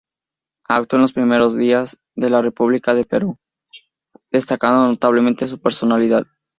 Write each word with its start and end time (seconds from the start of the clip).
Actuó 0.67 0.97
en 0.97 1.01
los 1.03 1.13
primeros 1.13 1.55
días 1.55 2.03
de 2.15 2.31
la 2.31 2.41
República 2.41 2.95
del 2.95 3.05
Perú, 3.05 3.37
destacando 4.31 4.87
notablemente 4.87 5.47
su 5.47 5.61
personalidad. 5.61 6.25